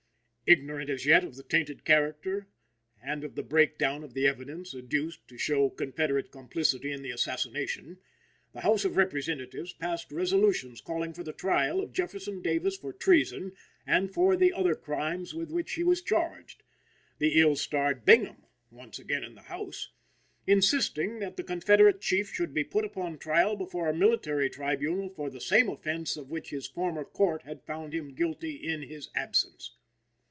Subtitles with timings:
[0.57, 2.49] Ignorant as yet of the tainted character
[3.01, 7.09] and of the break down of the evidence adduced to show Confederate complicity in the
[7.09, 7.99] assassination,
[8.51, 13.53] the House of Representatives passed resolutions calling for the trial of Jefferson Davis for treason
[13.87, 16.63] and for the other crimes with which he was charged;
[17.19, 19.93] the ill starred Bingham, once again in the House,
[20.45, 25.29] insisting that the Confederate Chief should be put upon trial before a military tribunal for
[25.29, 29.77] the same offense of which his former court had found him guilty in his absence.